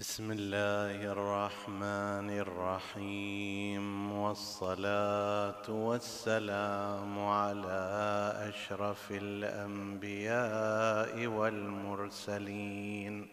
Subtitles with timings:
[0.00, 13.28] بسم الله الرحمن الرحيم والصلاة والسلام على أشرف الأنبياء والمرسلين.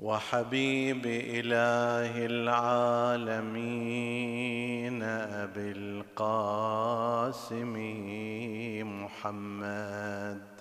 [0.00, 3.42] وحبيب إله العالمين
[5.02, 7.74] أبي القاسم
[9.04, 10.55] محمد.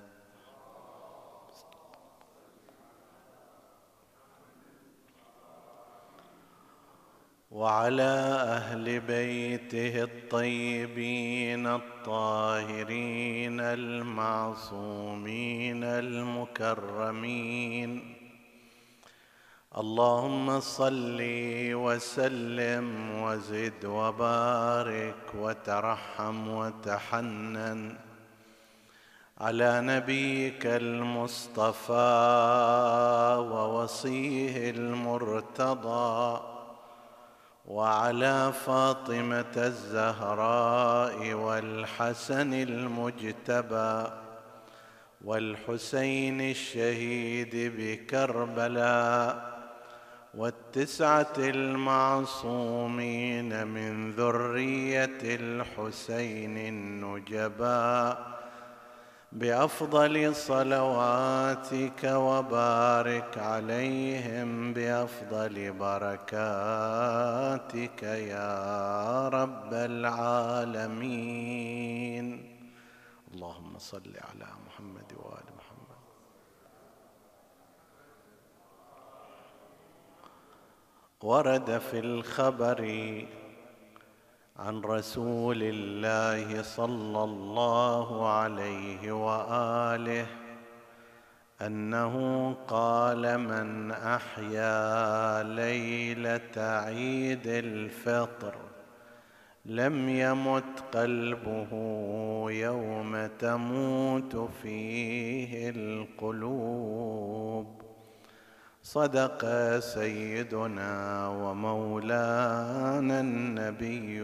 [7.55, 8.13] وعلى
[8.59, 15.03] أهل بيته الطيبين الطاهرين المعصومين
[15.83, 17.21] المكرمين.
[19.77, 21.17] اللهم صل
[21.85, 27.97] وسلم وزد وبارك وترحم وتحنن
[29.37, 31.93] على نبيك المصطفى
[33.51, 36.54] ووصيه المرتضى.
[37.67, 44.11] وعلى فاطمة الزهراء والحسن المجتبى
[45.23, 49.55] والحسين الشهيد بكربلاء
[50.33, 52.87] والتسعة المعصومين
[53.67, 58.34] من ذرية الحسين النجباء
[59.35, 66.43] بأفضل صلواتك وبارك عليهم بأفضل بركاتك
[68.03, 71.15] يا رب العالمين.
[73.33, 75.85] اللهم صل على محمد وآل محمد.
[81.23, 82.81] ورد في الخبر
[84.59, 90.27] عن رسول الله صلى الله عليه وآله
[91.61, 98.55] أنه قال من أحيا ليلة عيد الفطر
[99.65, 101.71] لم يمت قلبه
[102.51, 107.05] يوم تموت فيه القلوب
[108.95, 109.43] صدق
[109.79, 114.23] سيدنا ومولانا النبي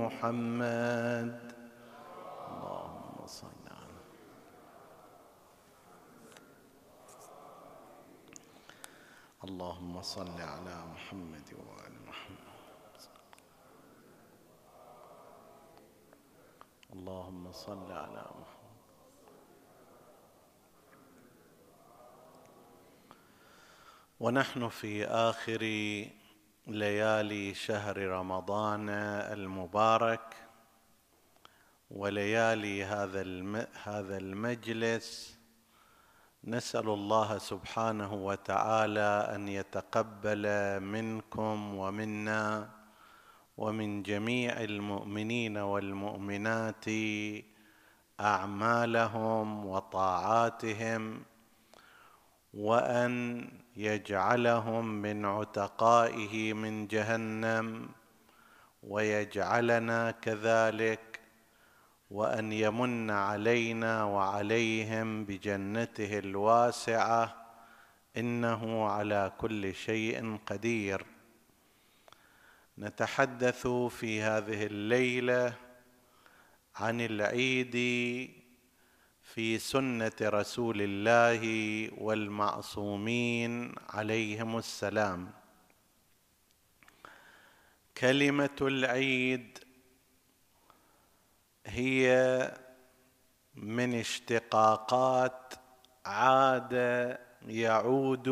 [0.00, 1.36] محمد.
[2.48, 4.00] اللهم صل على
[9.44, 12.96] اللهم صل على محمد وآل محمد.
[16.92, 18.37] اللهم صل على محمد
[24.20, 25.62] ونحن في آخر
[26.66, 30.36] ليالي شهر رمضان المبارك
[31.90, 33.22] وليالي هذا
[33.84, 35.38] هذا المجلس
[36.44, 40.46] نسأل الله سبحانه وتعالى أن يتقبل
[40.80, 42.70] منكم ومنا
[43.56, 46.84] ومن جميع المؤمنين والمؤمنات
[48.20, 51.22] أعمالهم وطاعاتهم
[52.54, 57.88] وأن يجعلهم من عتقائه من جهنم
[58.82, 61.20] ويجعلنا كذلك
[62.10, 67.46] وأن يمن علينا وعليهم بجنته الواسعة
[68.16, 71.06] إنه على كل شيء قدير.
[72.78, 75.54] نتحدث في هذه الليلة
[76.76, 77.76] عن العيد
[79.34, 81.42] في سنة رسول الله
[82.02, 85.30] والمعصومين عليهم السلام.
[87.98, 89.58] كلمة العيد
[91.66, 92.08] هي
[93.54, 95.54] من اشتقاقات
[96.06, 96.72] عاد
[97.46, 98.28] يعود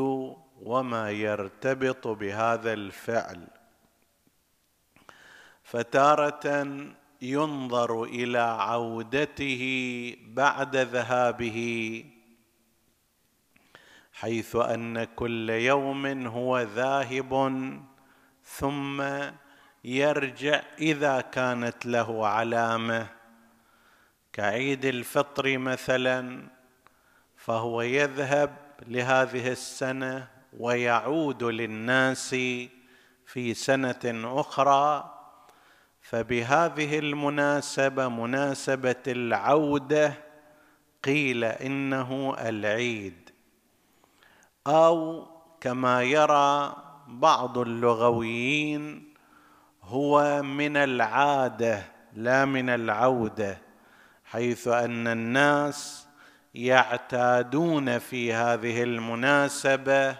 [0.62, 3.48] وما يرتبط بهذا الفعل.
[5.62, 6.66] فتارة
[7.22, 9.62] ينظر إلى عودته
[10.26, 12.04] بعد ذهابه
[14.12, 17.72] حيث أن كل يوم هو ذاهب
[18.44, 19.04] ثم
[19.84, 23.06] يرجع إذا كانت له علامة.
[24.32, 26.48] كعيد الفطر مثلا
[27.36, 28.56] فهو يذهب
[28.86, 32.30] لهذه السنة ويعود للناس
[33.26, 34.00] في سنة
[34.40, 35.15] أخرى
[36.08, 40.12] فبهذه المناسبة مناسبة العودة
[41.04, 43.30] قيل إنه العيد.
[44.66, 45.26] أو
[45.60, 46.76] كما يرى
[47.08, 49.14] بعض اللغويين
[49.82, 51.82] هو من العادة
[52.14, 53.58] لا من العودة
[54.24, 56.08] حيث أن الناس
[56.54, 60.16] يعتادون في هذه المناسبة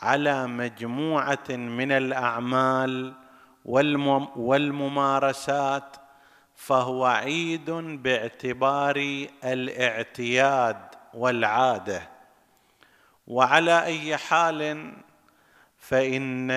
[0.00, 3.25] على مجموعة من الأعمال
[4.36, 5.96] والممارسات
[6.54, 10.78] فهو عيد باعتبار الاعتياد
[11.14, 12.08] والعادة.
[13.26, 14.92] وعلى أي حال
[15.78, 16.50] فإن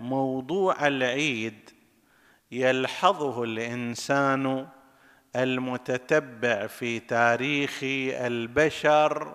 [0.00, 1.70] موضوع العيد
[2.52, 4.66] يلحظه الإنسان
[5.36, 9.34] المتتبع في تاريخ البشر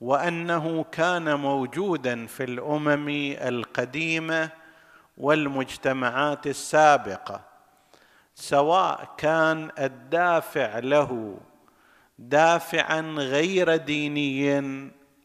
[0.00, 3.08] وأنه كان موجودا في الأمم
[3.40, 4.50] القديمة
[5.16, 7.40] والمجتمعات السابقة
[8.34, 11.38] سواء كان الدافع له
[12.18, 14.60] دافعا غير ديني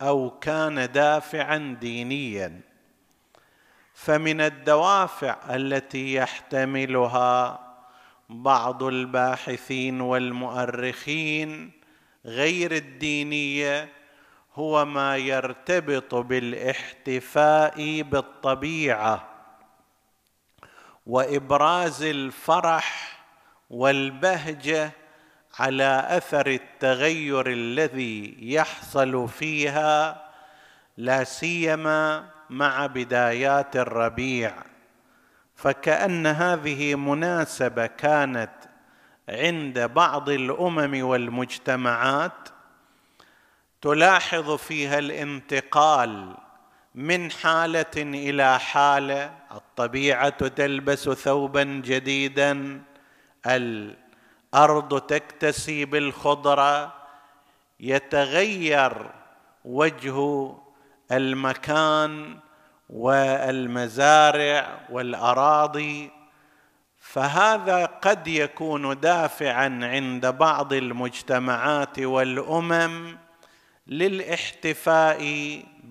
[0.01, 2.61] أو كان دافعا دينيا.
[3.93, 7.59] فمن الدوافع التي يحتملها
[8.29, 11.71] بعض الباحثين والمؤرخين
[12.25, 13.89] غير الدينية
[14.53, 19.30] هو ما يرتبط بالاحتفاء بالطبيعة.
[21.05, 23.17] وإبراز الفرح
[23.69, 24.91] والبهجة
[25.59, 30.23] على أثر التغير الذي يحصل فيها
[30.97, 34.53] لا سيما مع بدايات الربيع.
[35.55, 38.51] فكأن هذه مناسبة كانت
[39.29, 42.49] عند بعض الأمم والمجتمعات
[43.81, 46.37] تلاحظ فيها الانتقال
[46.95, 52.81] من حالة إلى حالة الطبيعة تلبس ثوبا جديدا
[53.45, 56.93] الأرض تكتسي بالخضره
[57.79, 59.11] يتغير
[59.65, 60.51] وجه
[61.11, 62.37] المكان
[62.89, 66.11] والمزارع والأراضي.
[66.99, 73.17] فهذا قد يكون دافعا عند بعض المجتمعات والأمم
[73.87, 75.23] للاحتفاء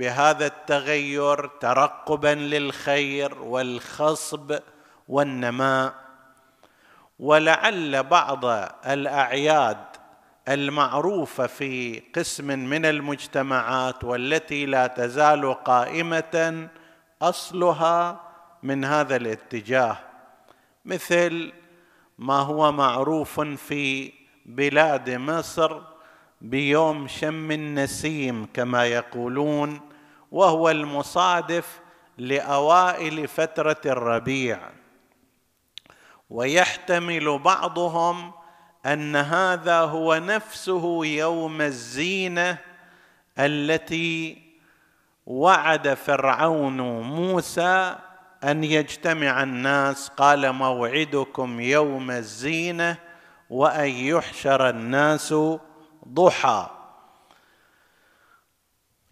[0.01, 4.59] بهذا التغير ترقبا للخير والخصب
[5.09, 5.95] والنماء.
[7.19, 8.45] ولعل بعض
[8.87, 9.79] الأعياد
[10.49, 16.69] المعروفه في قسم من المجتمعات والتي لا تزال قائمة
[17.23, 18.21] أصلها
[18.63, 19.97] من هذا الاتجاه
[20.85, 21.53] مثل
[22.19, 24.13] ما هو معروف في
[24.47, 25.81] بلاد مصر
[26.41, 29.90] بيوم شم النسيم كما يقولون
[30.31, 31.81] وهو المصادف
[32.19, 34.61] لأوائل فترة الربيع.
[36.31, 38.33] ويحتمل بعضهم
[38.87, 42.59] أن هذا هو نفسه يوم الزينة
[43.39, 44.43] التي
[45.27, 47.97] وعد فرعون موسى
[48.45, 50.09] أن يجتمع الناس.
[50.09, 52.97] قال موعدكم يوم الزينة
[53.51, 55.35] وأن يحشر الناس
[56.09, 56.80] ضحى.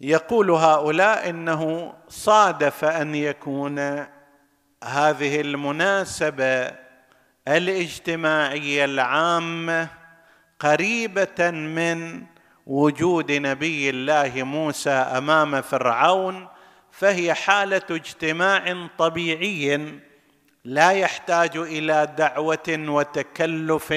[0.01, 3.79] يقول هؤلاء إنه صادف أن يكون
[4.83, 6.71] هذه المناسبة
[7.47, 9.87] الاجتماعية العامة
[10.59, 12.23] قريبة من
[12.65, 16.47] وجود نبي الله موسى أمام فرعون
[16.91, 19.99] فهي حالة اجتماع طبيعي
[20.63, 23.93] لا يحتاج إلى دعوة وتكلف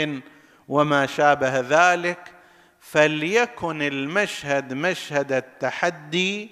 [0.69, 2.19] وما شابه ذلك.
[2.83, 6.51] فليكن المشهد مشهد التحدي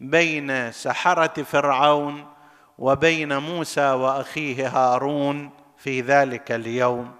[0.00, 2.32] بين سحرة فرعون
[2.78, 7.14] وبين موسى وأخيه هارون في ذلك اليوم.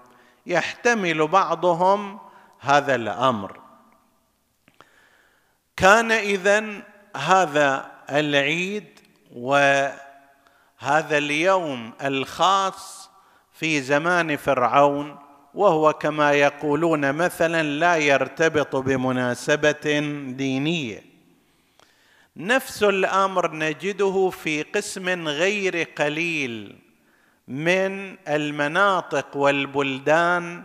[0.45, 2.19] يحتمل بعضهم
[2.59, 3.59] هذا الأمر.
[5.77, 6.65] كان اذا
[7.15, 8.99] هذا العيد
[9.35, 9.97] وهذا
[11.17, 13.09] اليوم الخاص
[13.51, 15.22] في زمان فرعون
[15.55, 19.99] وهو كما يقولون مثلا لا يرتبط بمناسبة
[20.37, 21.03] دينية.
[22.37, 26.75] نفس الأمر نجده في قسم غير قليل
[27.47, 30.63] من المناطق والبلدان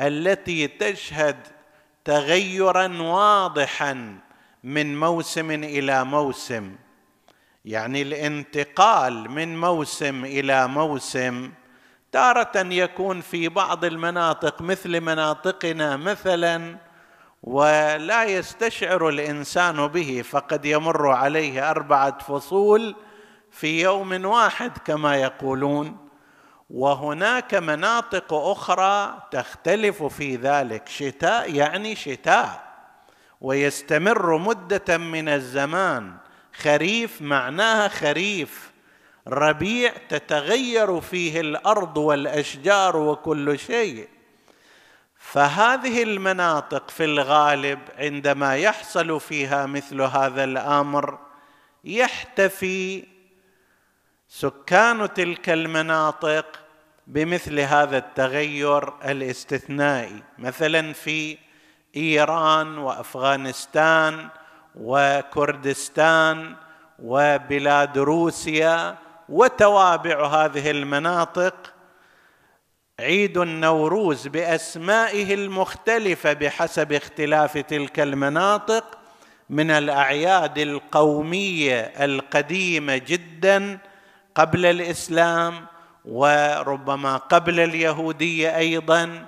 [0.00, 1.36] التي تشهد
[2.04, 4.18] تغيرا واضحا
[4.64, 6.76] من موسم إلى موسم.
[7.64, 11.52] يعني الانتقال من موسم إلى موسم
[12.12, 16.76] تارة يكون في بعض المناطق مثل مناطقنا مثلا
[17.42, 22.96] ولا يستشعر الإنسان به فقد يمر عليه أربعة فصول
[23.50, 26.08] في يوم واحد كما يقولون.
[26.70, 30.88] وهناك مناطق أخرى تختلف في ذلك.
[30.88, 32.68] شتاء يعني شتاء
[33.40, 36.16] ويستمر مدة من الزمان.
[36.54, 38.72] خريف معناها خريف.
[39.28, 44.08] ربيع تتغير فيه الأرض والأشجار وكل شيء.
[45.18, 51.18] فهذه المناطق في الغالب عندما يحصل فيها مثل هذا الأمر
[51.84, 53.04] يحتفي
[54.28, 56.60] سكان تلك المناطق
[57.06, 61.38] بمثل هذا التغير الاستثنائي مثلا في
[61.96, 64.28] إيران وأفغانستان
[64.74, 66.56] وكردستان
[66.98, 68.96] وبلاد روسيا
[69.28, 71.54] وتوابع هذه المناطق
[73.00, 78.98] عيد النوروز بأسمائه المختلفة بحسب اختلاف تلك المناطق
[79.50, 83.78] من الأعياد القومية القديمة جدا
[84.34, 85.66] قبل الإسلام
[86.04, 89.26] وربما قبل اليهودية أيضا.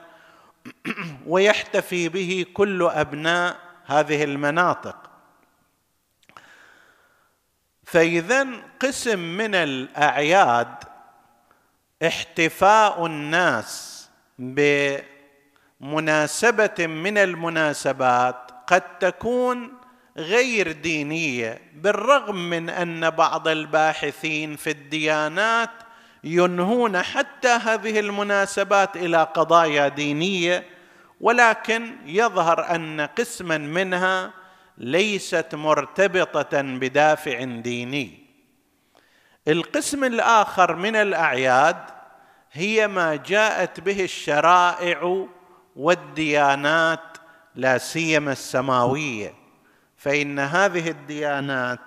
[1.26, 5.10] ويحتفي به كل أبناء هذه المناطق.
[7.91, 8.47] فإذا
[8.81, 10.75] قسم من الأعياد
[12.07, 14.09] احتفاء الناس
[15.81, 19.73] بمناسبة من المناسبات قد تكون
[20.17, 25.71] غير دينية بالرغم من أن بعض الباحثين في الديانات
[26.25, 30.65] ينهون حتى هذه المناسبات إلى قضايا دينية
[31.21, 34.40] ولكن يظهر أن قسما منها
[34.81, 38.27] ليست مرتبطة بدافع ديني.
[39.49, 41.77] القسم الآخر من الأعياد
[42.53, 45.27] هي ما جاءت به الشرائع
[45.77, 47.19] والديانات
[47.55, 49.35] لا سيما السماوية.
[49.97, 51.81] فإن هذه الديانات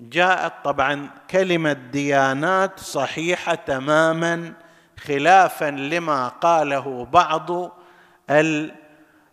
[0.00, 4.52] جاءت طبعا كلمة ديانات صحيحة تماما
[4.98, 7.78] خلافا لما قاله بعض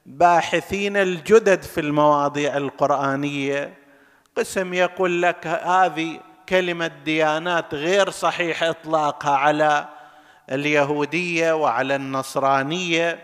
[0.05, 3.73] الباحثين الجدد في المواضيع القرآنية.
[4.37, 6.19] قسم يقول لك هذه
[6.49, 9.87] كلمة ديانات غير صحيح إطلاقها على
[10.51, 13.19] اليهودية وعلى النصرانية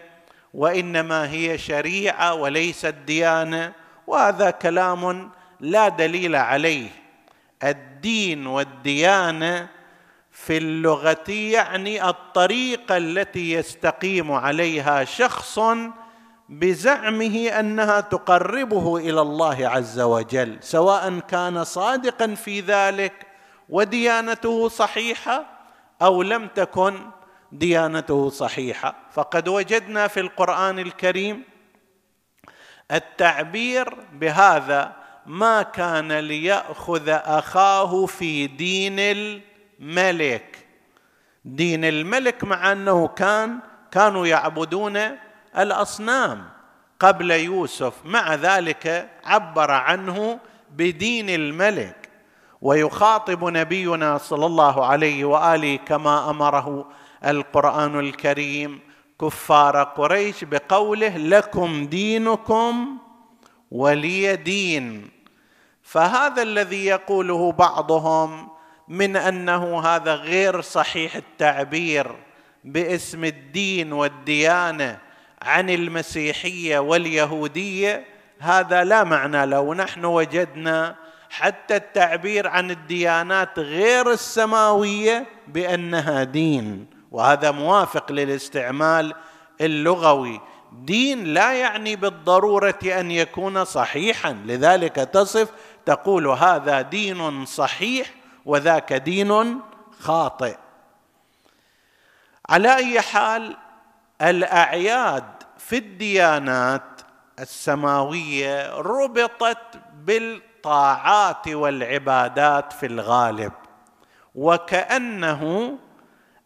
[0.54, 3.74] وإنما هي شريعة وليست ديانة
[4.08, 6.90] وهذا كلام لا دليل عليه.
[7.64, 9.68] الدين والديانة
[10.32, 15.60] في اللغة يعني الطريقة التي يستقيم عليها شخص
[16.52, 23.28] بزعمه أنها تقربه إلى الله عز وجل سواء كان صادقا في ذلك
[23.70, 25.46] وديانته صحيحة
[26.02, 27.00] أو لم تكن
[27.52, 28.96] ديانته صحيحة.
[29.12, 31.44] فقد وجدنا في القرآن الكريم
[32.92, 34.92] التعبير بهذا
[35.26, 40.68] ما كان ليأخذ أخاه في دين الملك.
[41.46, 43.60] دين الملك مع أنه كان
[43.92, 45.18] كانوا يعبدون
[45.58, 46.50] الأصنام.
[47.00, 50.40] قبل يوسف مع ذلك عبر عنه
[50.72, 52.10] بدين الملك.
[52.62, 56.88] ويخاطب نبينا صلى الله عليه وآله كما أمره
[57.26, 58.80] القرآن الكريم
[59.22, 62.98] كفار قريش بقوله لكم دينكم
[63.72, 65.10] ولي دين.
[65.82, 68.50] فهذا الذي يقوله بعضهم
[68.88, 72.16] من أنه هذا غير صحيح التعبير
[72.64, 75.11] باسم الدين والديانة.
[75.42, 78.06] عن المسيحية واليهودية
[78.40, 79.76] هذا لا معنى له.
[79.76, 80.96] نحن وجدنا
[81.30, 89.14] حتى التعبير عن الديانات غير السماوية بأنها دين وهذا موافق للاستعمال
[89.62, 90.42] اللغوي.
[90.72, 95.50] دين لا يعني بالضرورة أن يكون صحيحا لذلك تصف
[95.86, 98.14] تقول هذا دين صحيح
[98.46, 99.60] وذاك دين
[100.00, 100.56] خاطئ.
[102.50, 103.58] على أي حال
[104.22, 105.24] الأعياد
[105.58, 107.02] في الديانات
[107.40, 113.52] السماوية ربطت بالطاعات والعبادات في الغالب
[114.36, 115.78] وكأنه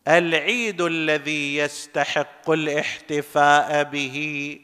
[0.08, 4.60] العيد الذي يستحق الاحتفاء به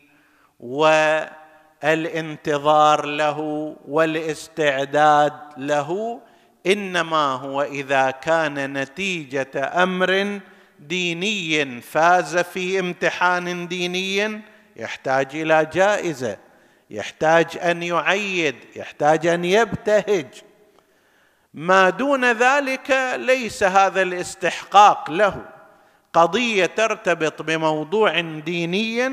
[1.84, 3.39] والانتظار له
[3.88, 6.22] والاستعداد له
[6.68, 10.39] إنما هو إذا كان نتيجة أمر
[10.82, 14.42] ديني فاز في امتحان ديني
[14.76, 16.38] يحتاج إلى جائزة
[16.90, 20.28] يحتاج أن يعيد يحتاج أن يبتهج.
[21.54, 25.46] ما دون ذلك ليس هذا الاستحقاق له.
[26.14, 29.12] قضية ترتبط بموضوع ديني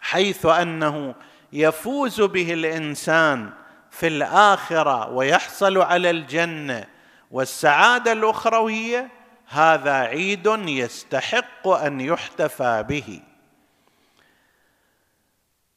[0.00, 1.14] حيث أنه
[1.52, 3.50] يفوز به الإنسان
[3.90, 6.84] في الآخرة ويحصل على الجنة
[7.30, 9.08] والسعادة الأخروية
[9.52, 13.20] هذا عيد يستحق أن يحتفى به.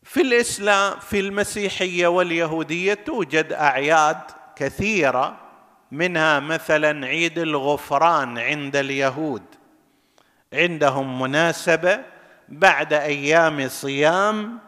[0.04, 4.22] في الإسلام في المسيحية واليهودية توجد أعياد
[4.56, 5.38] كثيرة
[5.92, 9.44] منها مثلا عيد الغفران عند اليهود.
[10.54, 12.04] عندهم مناسبة
[12.50, 14.60] بعد أيام صيام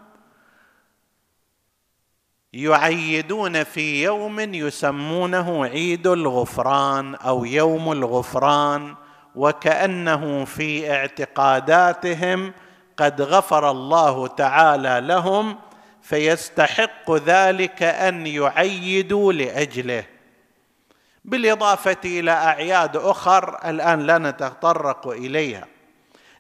[2.53, 8.95] يعيدون في يوم يسمونه عيد الغفران أو يوم الغفران
[9.35, 12.53] وكأنه في اعتقاداتهم
[12.97, 15.57] قد غفر الله تعالى لهم
[16.01, 20.03] فيستحق ذلك أن يعيدوا لأجله.
[21.25, 25.65] بالإضافة إلى أعياد أخر الآن لا نتطرق إليها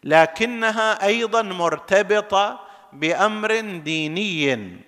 [0.03, 2.59] لكنها أيضا مرتبطة
[2.93, 4.86] بأمر ديني.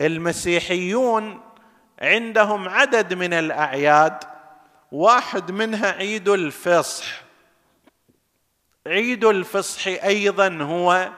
[0.00, 1.40] المسيحيون
[2.02, 4.24] عندهم عدد من الأعياد
[4.92, 7.04] واحد منها عيد الفصح.
[8.86, 11.10] عيد الفصح أيضا هو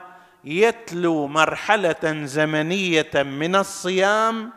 [0.43, 4.51] يتلو مرحلة زمنية من الصيام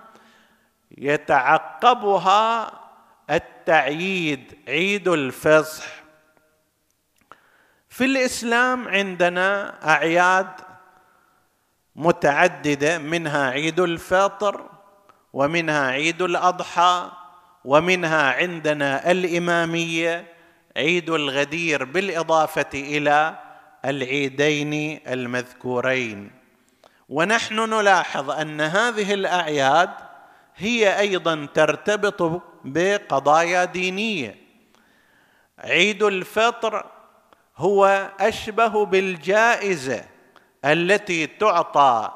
[0.99, 2.73] يتعقبها
[3.31, 5.87] التعييد عيد الفصح.
[7.88, 10.72] في الإسلام عندنا أعياد
[11.97, 14.71] متعددة منها عيد الفطر
[15.33, 17.11] ومنها عيد الأضحى
[17.65, 20.27] ومنها عندنا الإمامية
[20.77, 23.39] عيد الغدير بالإضافة إلى
[23.85, 26.31] العيدين المذكورين.
[27.09, 29.91] ونحن نلاحظ أن هذه الأعياد
[30.57, 34.37] هي أيضا ترتبط بقضايا دينية.
[35.59, 36.87] عيد الفطر
[37.57, 40.12] هو أشبه بالجائزة
[40.64, 42.11] التي تعطى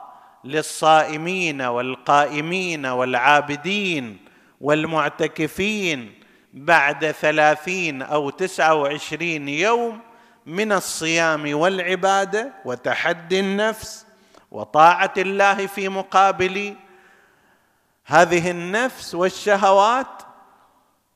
[0.44, 4.18] للصائمين والقائمين والعابدين
[4.60, 6.14] والمعتكفين
[6.52, 10.00] بعد ثلاثين أو تسعة وعشرين يوم
[10.46, 14.06] من الصيام والعبادة وتحدي النفس
[14.50, 16.74] وطاعة الله في مقابل
[18.04, 20.22] هذه النفس والشهوات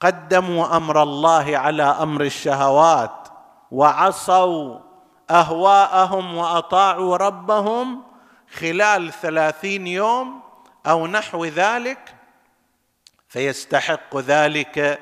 [0.00, 3.28] قدموا أمر الله على أمر الشهوات
[3.70, 4.78] وعصوا
[5.30, 8.02] أهواءهم وأطاعوا ربهم
[8.54, 10.40] خلال ثلاثين يوم
[10.86, 12.14] أو نحو ذلك
[13.28, 15.00] فيستحق ذلك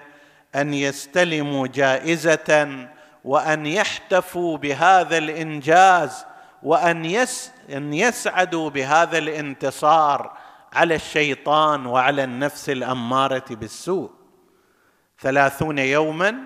[0.55, 2.89] أن يستلموا جائزة
[3.25, 6.27] وأن يحتفوا بهذا الإنجاز
[6.63, 10.37] وأن يس أن يسعدوا بهذا الانتصار
[10.73, 14.11] على الشيطان وعلى النفس الأمارة بالسوء.
[15.21, 16.39] ثلاثون يوما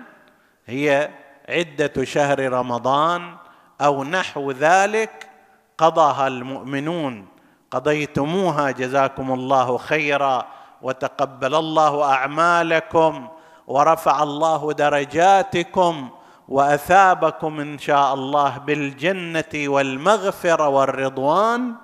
[0.65, 1.09] هي
[1.49, 3.37] عدة شهر رمضان
[3.81, 5.29] أو نحو ذلك
[5.77, 7.27] قضاها المؤمنون.
[7.71, 10.47] قضيتموها جزاكم الله خيرا
[10.81, 13.27] وتقبل الله أعمالكم
[13.67, 16.09] ورفع الله درجاتكم
[16.47, 21.75] وأثابكم إن شاء الله بالجنة والمغفرة والرضوان.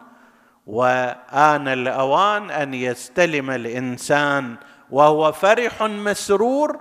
[0.67, 4.55] وآن الأوان أن يستلم الإنسان
[4.91, 6.79] وهو فرح مسرور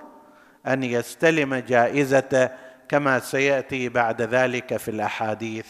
[0.67, 2.49] أن يستلم جائزته
[2.89, 5.67] كما سيأتي بعد ذلك في الأحاديث.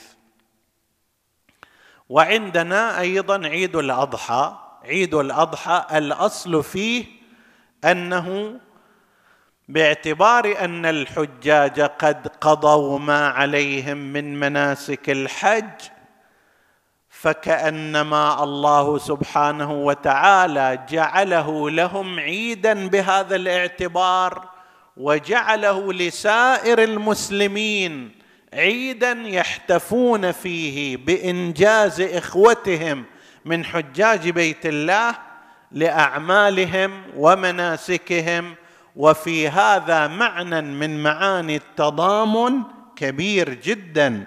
[2.10, 4.58] وعندنا أيضا عيد الأضحى.
[4.84, 7.06] عيد الأضحى الأصل فيه
[7.86, 8.60] أنه
[9.68, 15.82] باعتبار أن الحجاج قد قضوا ما عليهم من مناسك الحج
[17.10, 24.49] فكأنما الله سبحانه وتعالى جعله لهم عيدا بهذا الاعتبار.
[25.00, 28.12] وجعله لسائر المسلمين
[28.54, 33.06] عيدا يحتفون فيه بإنجاز إخوتهم
[33.46, 35.16] من حجاج بيت الله
[35.72, 38.56] لأعمالهم ومناسكهم
[38.96, 42.62] وفي هذا معنى من معاني التضامن
[42.96, 44.24] كبير جدا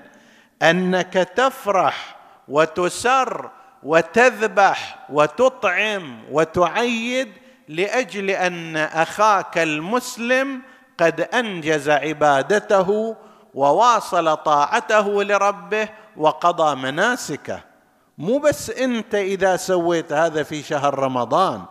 [0.63, 2.17] أنك تفرح
[2.49, 3.51] وتسر
[3.83, 10.61] وتذبح وتطعم وتعيد لأجل أن أخاك المسلم
[10.99, 13.17] قد أنجز عبادته
[13.55, 17.61] وواصل طاعته لربه وقضى مناسكه.
[18.19, 21.63] مو بس أنت إذا سويت هذا في شهر رمضان.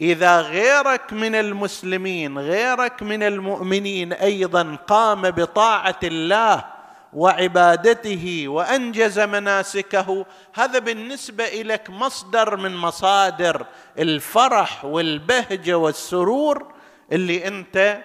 [0.00, 6.73] إذا غيرك من المسلمين غيرك من المؤمنين أيضا قام بطاعة الله
[7.14, 13.66] وعبادته وأنجز مناسكه هذا بالنسبة لك مصدر من مصادر
[13.98, 16.72] الفرح والبهجه والسرور
[17.12, 17.98] اللي أنت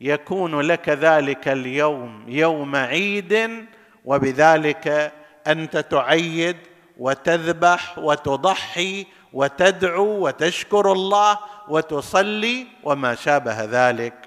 [0.00, 3.66] يكون لك ذلك اليوم يوم عيد
[4.04, 5.12] وبذلك
[5.46, 6.56] أنت تعيد
[6.98, 14.23] وتذبح وتضحي وتدعو وتشكر الله وتصلي وما شابه ذلك.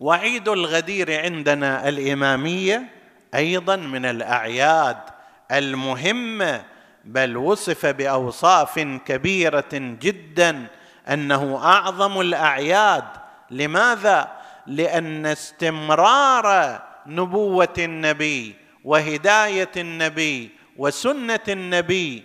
[0.00, 2.82] وعيد الغدير عندنا الإمامية
[3.34, 4.96] أيضا من الأعياد
[5.52, 6.64] المهمه
[7.04, 10.66] بل وصف بأوصاف كبيرة جدا
[11.08, 13.04] أنه أعظم الأعياد.
[13.50, 14.32] لماذا؟
[14.66, 22.24] لأن استمرار نبوة النبي وهداية النبي وسنة النبي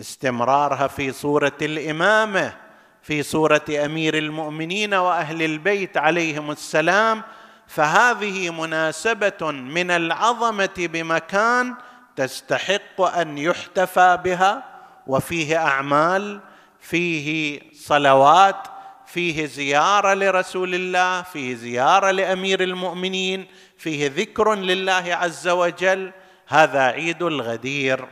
[0.00, 2.65] استمرارها في صورة الإمامة.
[3.06, 7.22] في صوره أمير المؤمنين وأهل البيت عليهم السلام
[7.66, 11.74] فهذه مناسبة من العظمة بمكان
[12.16, 14.64] تستحق أن يحتفى بها
[15.06, 16.40] وفيه أعمال
[16.80, 18.66] فيه صلوات
[19.06, 23.46] فيه زيارة لرسول الله فيه زيارة لأمير المؤمنين
[23.78, 26.12] فيه ذكر لله عز وجل
[26.46, 28.06] هذا عيد الغدير.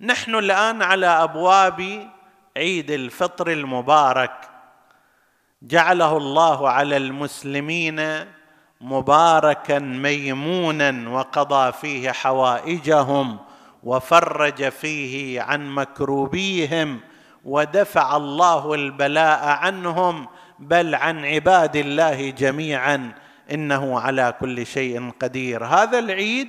[0.00, 2.10] نحن الآن على أبواب
[2.60, 4.50] عيد الفطر المبارك
[5.62, 8.26] جعله الله على المسلمين
[8.80, 13.38] مباركا ميمونا وقضى فيه حوائجهم
[13.84, 17.00] وفرج فيه عن مكروبيهم
[17.44, 20.26] ودفع الله البلاء عنهم
[20.58, 23.12] بل عن عباد الله جميعا
[23.52, 25.64] إنه على كل شيء قدير.
[25.64, 26.48] هذا العيد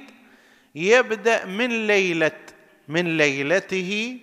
[0.76, 2.32] يبدأ من ليلة
[2.88, 4.19] من ليلته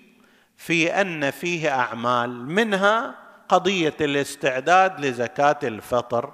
[0.59, 3.15] في أن فيه أعمال منها
[3.49, 6.33] قضية الاستعداد لزكاة الفطر.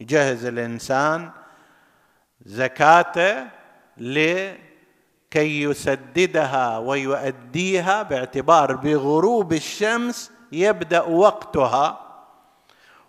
[0.00, 1.30] يجهز الإنسان
[2.46, 3.46] زكاته
[3.96, 12.00] لكي يسددها ويؤديها باعتبار بغروب الشمس يبدأ وقتها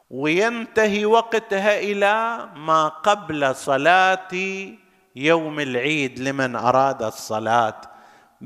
[0.09, 4.27] وينتهي وقتها إلى ما قبل صلاة
[5.15, 7.81] يوم العيد لمن أراد الصلاة.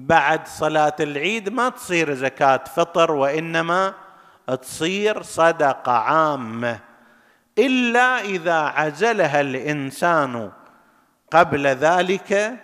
[0.07, 3.93] بعد صلاة العيد ما تصير زكاة فطر وإنما
[4.61, 6.79] تصير صدقة عامة.
[7.57, 10.51] إلا إذا عزلها الإنسان
[11.31, 12.59] قبل ذلك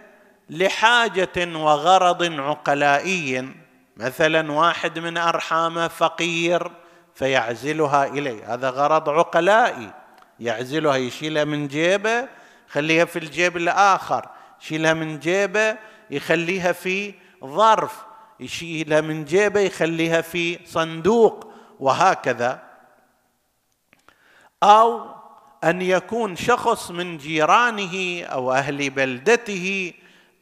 [0.50, 3.50] لحاجة وغرض عقلائي.
[3.98, 6.72] مثلا واحد من ارحامه فقير
[7.16, 8.54] فيعزلها إليه.
[8.54, 9.92] هذا غرض عقلائي.
[10.40, 12.28] يعزلها يشيلها من جيبه
[12.70, 14.26] خليها في الجيب الآخر.
[14.62, 15.78] يشيلها من جيبه
[16.10, 17.14] يخليها في
[17.48, 18.06] ظرف
[18.40, 22.64] يشيلها من جيبه يخليها في صندوق وهكذا.
[24.64, 25.16] أو
[25.64, 29.94] أن يكون شخص من جيرانه أو أهل بلدته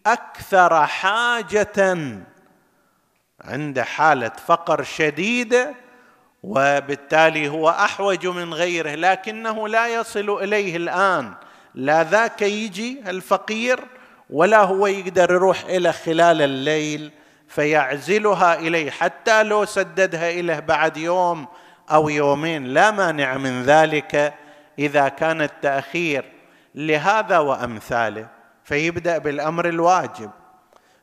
[0.06, 1.98] أكثر حاجة
[3.42, 5.76] عند حالة فقر شديدة
[6.44, 11.34] وبالتالي هو أحوج من غيره لكنه لا يصل إليه الآن.
[11.76, 13.80] لا ذاك يجي الفقير
[14.34, 17.12] ولا هو يقدر يروح إلى خلال الليل
[17.48, 21.48] فيعزلها إليه حتى لو سددها إليه بعد يوم
[21.92, 22.64] أو يومين.
[22.64, 24.34] لا مانع من ذلك
[24.80, 26.26] إذا كان التأخير
[26.76, 28.28] لهذا وأمثاله
[28.64, 30.32] فيبدأ بالأمر الواجب.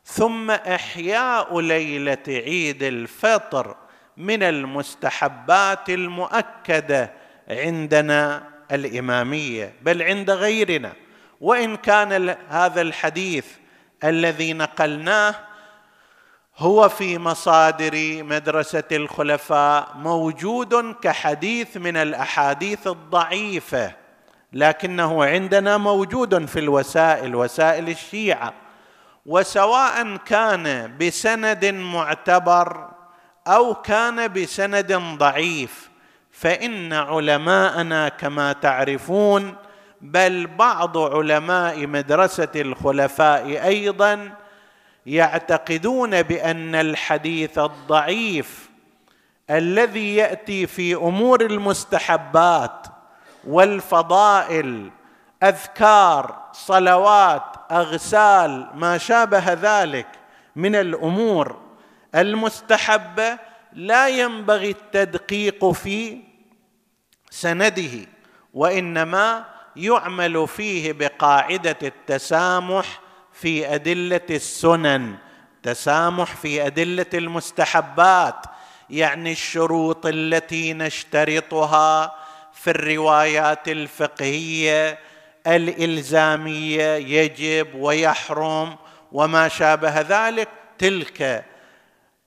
[0.05, 3.77] ثم إحياء ليلة عيد الفطر
[4.17, 7.11] من المستحبات المؤكدة
[7.49, 10.93] عندنا الإمامية بل عند غيرنا.
[11.41, 13.47] وإن كان هذا الحديث
[14.05, 15.35] الذي نقلناه
[16.57, 23.93] هو في مصادر مدرسة الخلفاء موجود كحديث من الأحاديث الضعيفة
[24.53, 28.53] لكنه عندنا موجود في الوسائل وسائل الشيعة.
[29.27, 32.91] وسواء كان بسند معتبر
[33.47, 35.91] أو كان بسند ضعيف
[36.31, 39.57] فإن علماءنا كما تعرفون
[40.01, 44.33] بل بعض علماء مدرسة الخلفاء أيضا
[45.07, 48.71] يعتقدون بأن الحديث الضعيف
[49.51, 52.87] الذي يأتي في أمور المستحبات
[53.47, 54.91] والفضائل
[55.43, 60.07] أذكار صلوات أغسال ما شابه ذلك
[60.57, 61.61] من الأمور
[62.15, 63.39] المستحبة
[63.73, 66.19] لا ينبغي التدقيق في
[67.31, 68.07] سنده
[68.55, 69.45] وإنما
[69.77, 73.01] يعمل فيه بقاعدة التسامح
[73.33, 75.15] في أدلة السنن.
[75.63, 78.47] تسامح في أدلة المستحبات
[78.91, 82.15] يعني الشروط التي نشترطها
[82.53, 84.99] في الروايات الفقهية
[85.47, 88.77] الإلزامية يجب ويحرم
[89.13, 90.49] وما شابه ذلك.
[90.79, 91.45] تلك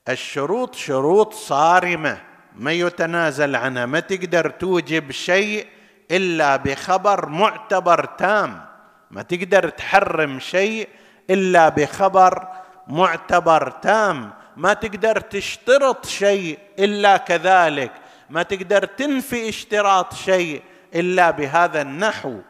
[0.08, 2.20] الشروط شروط صارمة
[2.56, 3.86] ما يتنازل عنها.
[3.86, 5.66] ما تقدر توجب شيء
[6.10, 8.66] إلا بخبر معتبر تام.
[9.10, 10.88] ما تقدر تحرم شيء
[11.30, 12.48] إلا بخبر
[12.86, 14.32] معتبر تام.
[14.56, 17.92] ما تقدر تشترط شيء إلا كذلك.
[18.30, 20.62] ما تقدر تنفي اشتراط شيء
[20.94, 22.40] إلا بهذا النحو.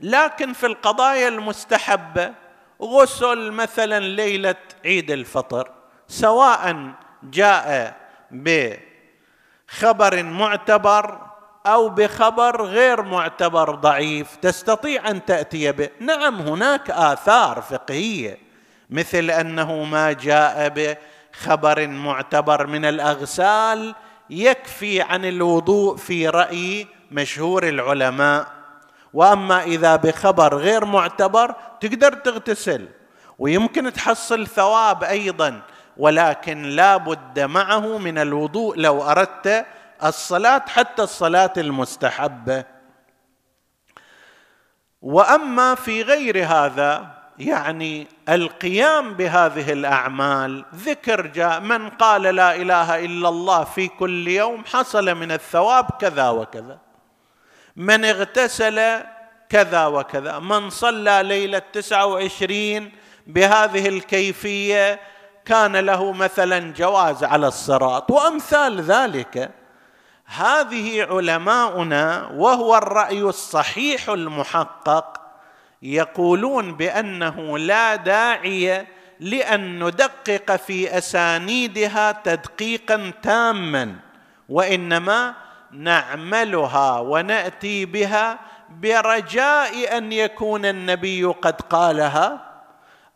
[0.00, 2.34] لكن في القضايا المستحبة
[2.82, 5.70] غسل مثلا ليلة عيد الفطر
[6.08, 7.96] سواء جاء
[8.30, 11.29] بخبر معتبر
[11.66, 15.88] أو بخبر غير معتبر ضعيف تستطيع أن تأتي به.
[16.00, 18.38] نعم هناك آثار فقهية
[18.90, 23.94] مثل أنه ما جاء بخبر معتبر من الأغسال
[24.30, 28.46] يكفي عن الوضوء في رأي مشهور العلماء.
[29.14, 32.88] وأما إذا بخبر غير معتبر تقدر تغتسل
[33.38, 35.60] ويمكن تحصل ثواب أيضا
[35.96, 39.66] ولكن لا بد معه من الوضوء لو أردت
[40.04, 42.64] الصلاة حتى الصلاة المستحبة.
[45.02, 53.28] وأما في غير هذا يعني القيام بهذه الأعمال ذكر جاء من قال لا إله إلا
[53.28, 56.78] الله في كل يوم حصل من الثواب كذا وكذا.
[57.76, 59.00] من اغتسل
[59.48, 60.38] كذا وكذا.
[60.38, 62.92] من صلى ليلة تسعة وعشرين
[63.26, 65.00] بهذه الكيفية
[65.44, 68.10] كان له مثلا جواز على الصراط.
[68.10, 69.59] وأمثال ذلك.
[70.36, 75.20] هذه علماؤنا وهو الرأي الصحيح المحقق
[75.82, 78.86] يقولون بأنه لا داعي
[79.20, 83.96] لأن ندقق في أسانيدها تدقيقا تاما
[84.48, 85.34] وإنما
[85.72, 88.38] نعملها ونأتي بها
[88.70, 92.50] برجاء أن يكون النبي قد قالها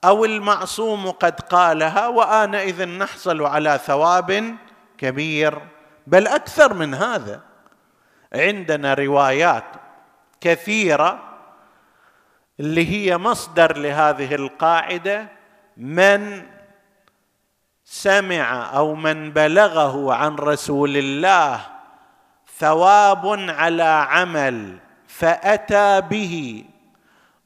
[0.05, 4.57] أو المعصوم قد قالها وآنئذ نحصل على ثواب
[4.99, 5.74] كبير.
[6.07, 7.41] بل أكثر من هذا.
[8.33, 9.65] عندنا روايات
[10.41, 11.23] كثيرة
[12.61, 15.29] اللي هي مصدر لهذه القاعدة
[15.77, 16.43] من
[17.85, 21.61] سمع أو من بلغه عن رسول الله
[22.59, 26.65] ثواب على عمل فأتى به.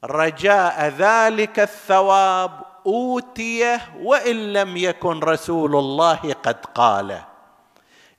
[0.03, 2.51] رجاء ذلك الثواب
[2.85, 7.28] أوتيه وإن لم يكن رسول الله قد قاله.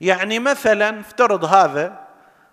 [0.01, 1.99] يعني مثلا افترض هذا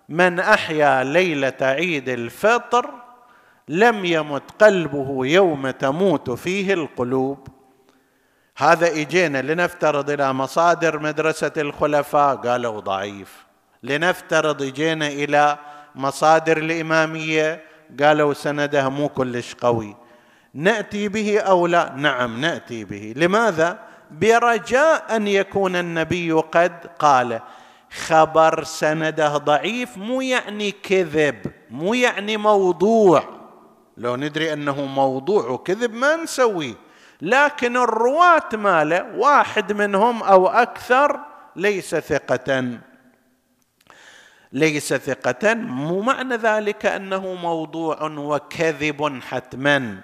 [0.09, 2.89] من أحيا ليلة عيد الفطر
[3.67, 7.47] لم يمت قلبه يوم تموت فيه القلوب.
[8.57, 13.45] هذا إجينا لنفترض إلى مصادر مدرسة الخلفاء قالوا ضعيف.
[13.83, 15.57] لنفترض إجينا إلى
[15.95, 17.63] مصادر الإمامية
[17.99, 19.95] قالوا سنده مو كلش قوي.
[20.53, 23.13] نأتي به أو لا؟ نعم نأتي به.
[23.15, 27.41] لماذا؟ برجاء أن يكون النبي قد قال
[27.91, 33.23] خبر سنده ضعيف مو يعني كذب مو يعني موضوع.
[33.97, 36.73] لو ندري أنه موضوع وكذب ما نسويه
[37.21, 41.19] لكن الرواة ماله واحد منهم أو أكثر
[41.55, 42.79] ليس ثقة.
[44.53, 50.01] ليس ثقة مو معنى ذلك أنه موضوع وكذب حتما.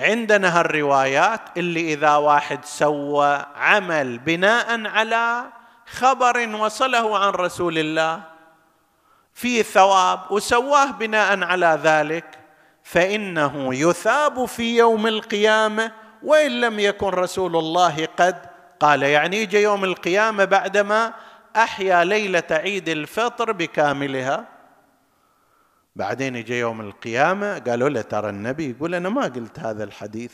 [0.00, 5.44] فعندنا هالروايات اللي إذا واحد سوى عمل بناء على
[5.86, 8.22] خبر وصله عن رسول الله
[9.34, 12.24] في ثواب وسواه بناء على ذلك
[12.82, 18.36] فإنه يثاب في يوم القيامة وإن لم يكن رسول الله قد
[18.80, 19.02] قال.
[19.02, 21.12] يعني يجي يوم القيامة بعدما
[21.56, 24.44] أحيا ليلة عيد الفطر بكاملها.
[26.00, 30.32] بعدين يجي يوم القيامة قالوا له ترى النبي يقول أنا ما قلت هذا الحديث.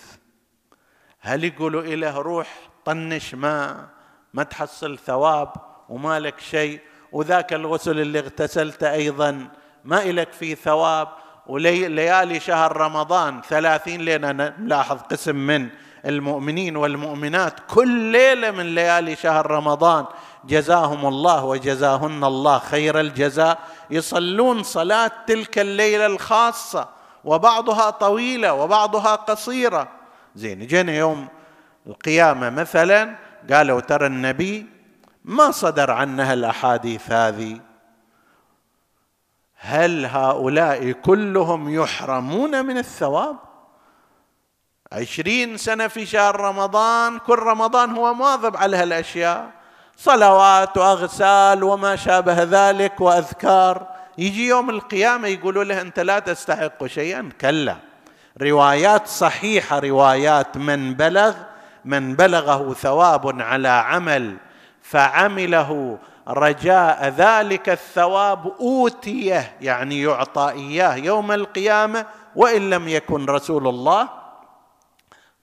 [1.21, 2.49] هل يقولوا له روح
[2.85, 3.89] طنش ما
[4.35, 5.53] ما تحصل ثواب
[5.89, 6.81] وما لك شيء؟
[7.13, 9.49] وذاك الغسل اللي اغتسلت أيضا
[9.85, 11.09] ما إلك فيه ثواب.
[11.47, 15.69] وليالي شهر رمضان ثلاثين ليلة نلاحظ قسم من
[16.05, 17.55] المؤمنين والمؤمنات.
[17.69, 20.05] كل ليلة من ليالي شهر رمضان
[20.47, 23.59] جزاهم الله وجزاهن الله خير الجزاء.
[23.91, 26.89] يصلون صلاة تلك الليلة الخاصة
[27.25, 29.89] وبعضها طويلة وبعضها قصيرة.
[30.35, 31.29] زين جينا يوم
[31.87, 33.17] القيامة مثلا
[33.53, 34.67] قالوا ترى النبي
[35.25, 37.61] ما صدر عنها الأحاديث هذه.
[39.57, 43.37] هل هؤلاء كلهم يحرمون من الثواب؟
[44.93, 49.56] عشرين سنة في شهر رمضان كل رمضان هو مواظب على هالأشياء.
[49.97, 53.87] صلوات وأغسال وما شابه ذلك وأذكار.
[54.19, 57.31] يجي يوم القيامة يقولوا له أنت لا تستحق شيئا.
[57.41, 57.77] كلا.
[58.43, 61.35] روايات صحيحة روايات من بلغ
[61.85, 64.37] من بلغه ثواب على عمل
[64.83, 67.09] فعمله رجاء.
[67.09, 72.07] ذلك الثواب اوتيه يعني يعطى إياه يوم القيامة
[72.37, 74.09] وإن لم يكن رسول الله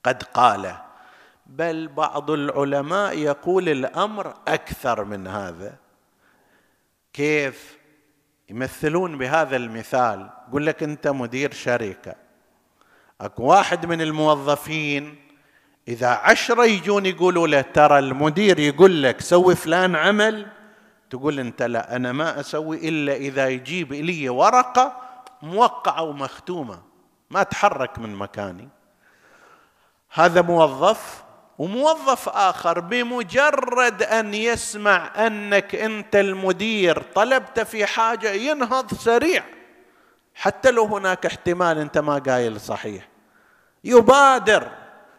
[0.04, 0.93] قد قاله
[1.54, 5.76] بل بعض العلماء يقول الأمر أكثر من هذا.
[7.14, 7.78] كيف
[8.50, 12.16] يمثلون بهذا المثال؟ يقول لك أنت مدير شركة.
[13.22, 15.16] أكو واحد من الموظفين
[15.88, 20.48] إذا عشرة يجون يقولوا له ترى المدير يقول لك سوي فلان عمل.
[21.10, 24.98] تقول أنت لا أنا ما أسوي إلا إذا يجيب لي ورقة
[25.42, 26.82] موقعة ومختومة
[27.30, 28.70] ما أتحرك من مكاني.
[30.14, 31.24] هذا موظف
[31.58, 39.44] وموظف آخر بمجرد أن يسمع أنك أنت المدير طلبت في حاجة ينهض سريع.
[40.36, 43.08] حتى لو هناك احتمال أنت ما قايل صحيح.
[43.84, 44.68] يبادر.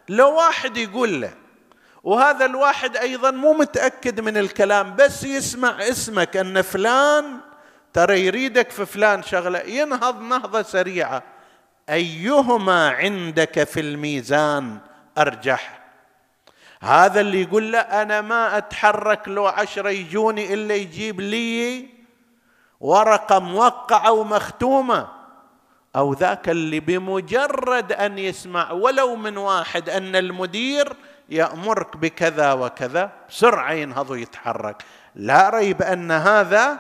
[0.09, 1.33] لو واحد يقول له
[2.03, 7.41] وهذا الواحد أيضا مو متأكد من الكلام بس يسمع اسمك أن فلان
[7.93, 11.23] ترى يريدك في فلان شغلة ينهض نهضة سريعة.
[11.89, 14.79] أيهما عندك في الميزان؟
[15.19, 15.84] أرجح.
[16.85, 21.89] هذا اللي يقول له أنا ما أتحرك لو عشرة يجوني إلا يجيب لي
[22.81, 25.09] ورقة موقعة ومختومة.
[25.97, 30.97] أو ذاك اللي بمجرد أن يسمع ولو من واحد أن المدير
[31.29, 34.83] يأمرك بكذا وكذا بسرعة ينهض ويتحرك.
[35.15, 36.79] لا ريب أن هذا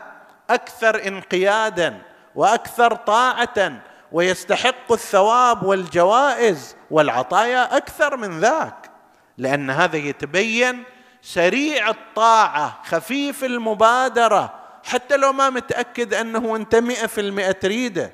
[0.50, 2.02] أكثر انقيادا
[2.34, 3.72] وأكثر طاعة
[4.12, 8.93] ويستحق الثواب والجوائز والعطايا أكثر من ذاك.
[9.38, 10.82] لأن هذا يتبين
[11.22, 18.12] سريع الطاعة خفيف المبادرة حتى لو ما متأكد أنه أنت مئة في المئة تريده.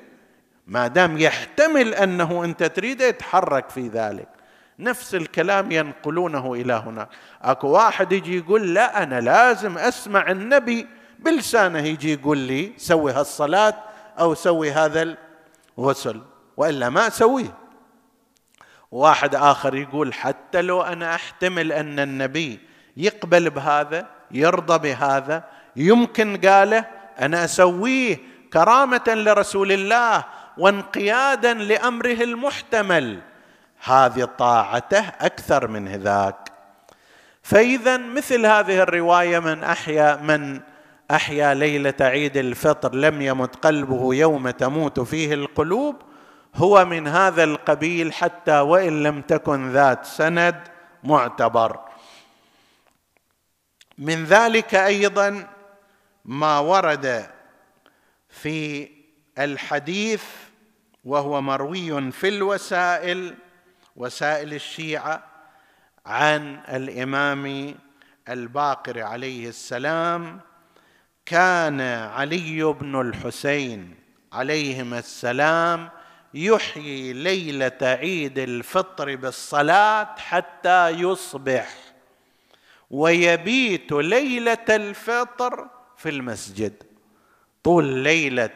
[0.67, 4.27] ما دام يحتمل أنه أنت تريده يتحرك في ذلك.
[4.79, 7.09] نفس الكلام ينقلونه إلى هناك
[7.41, 10.87] أكو واحد يجي يقول لا أنا لازم أسمع النبي.
[11.19, 13.73] بلسانه يجي يقول لي سوي هالصلاة
[14.19, 15.15] أو سوي هذا
[15.77, 16.21] الغسل.
[16.57, 17.57] وإلا ما أسويه.
[18.91, 22.59] واحد آخر يقول حتى لو أنا أحتمل أن النبي
[22.97, 25.43] يقبل بهذا يرضى بهذا
[25.75, 26.85] يمكن قاله
[27.19, 28.17] أنا أسويه
[28.53, 30.23] كرامة لرسول الله
[30.57, 33.19] وانقيادا لأمره المحتمل.
[33.83, 36.51] هذه طاعته أكثر من ذاك
[37.43, 40.59] فإذا مثل هذه الرواية من أحيا من
[41.11, 45.95] أحيا ليلة عيد الفطر لم يمت قلبه يوم تموت فيه القلوب
[46.55, 50.67] هو من هذا القبيل حتى وإن لم تكن ذات سند
[51.03, 51.79] معتبر.
[53.97, 55.47] من ذلك أيضا
[56.25, 57.29] ما ورد
[58.29, 58.89] في
[59.39, 60.23] الحديث
[61.05, 63.35] وهو مروي في الوسائل
[63.95, 65.23] وسائل الشيعة
[66.05, 67.75] عن الإمام
[68.29, 70.39] الباقر عليه السلام
[71.25, 73.95] كان علي بن الحسين
[74.33, 75.89] عليهما السلام
[76.33, 81.75] يحيي ليلة عيد الفطر بالصلاة حتى يصبح
[82.91, 85.67] ويبيت ليلة الفطر
[85.97, 86.83] في المسجد.
[87.63, 88.49] طول ليلة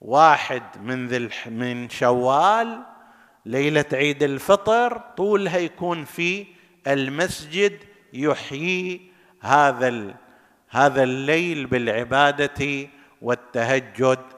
[0.00, 2.82] واحد من ذي من شوال
[3.46, 6.46] ليلة عيد الفطر طولها يكون في
[6.86, 7.78] المسجد
[8.12, 10.14] يحيي هذا
[10.68, 12.88] هذا الليل بالعبادة
[13.22, 14.37] والتهجد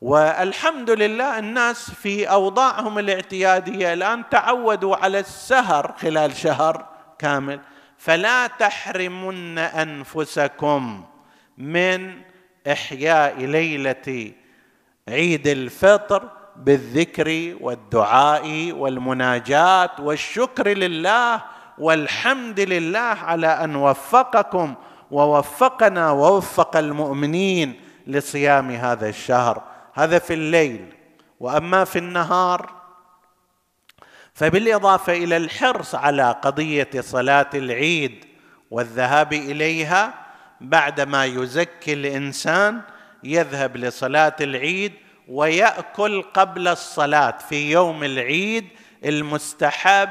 [0.00, 6.86] والحمد لله الناس في أوضاعهم الاعتيادية الآن تعودوا على السهر خلال شهر
[7.18, 7.60] كامل.
[7.98, 11.04] فلا تحرمن أنفسكم
[11.58, 12.12] من
[12.72, 14.32] إحياء ليلة
[15.08, 21.42] عيد الفطر بالذكر والدعاء والمناجاة والشكر لله
[21.78, 24.74] والحمد لله على أن وفقكم
[25.10, 29.69] ووفقنا ووفق المؤمنين لصيام هذا الشهر.
[30.00, 30.86] هذا في الليل
[31.40, 32.70] وأما في النهار
[34.34, 38.24] فبالإضافة إلى الحرص على قضية صلاة العيد
[38.70, 40.14] والذهاب إليها
[40.60, 42.80] بعدما يزكي الإنسان
[43.24, 44.92] يذهب لصلاة العيد
[45.28, 48.68] ويأكل قبل الصلاة في يوم العيد
[49.04, 50.08] المستحب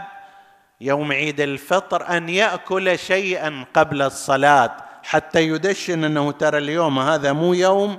[0.81, 7.53] يوم عيد الفطر أن يأكل شيئا قبل الصلاة حتى يدشن أنه ترى اليوم هذا مو
[7.53, 7.97] يوم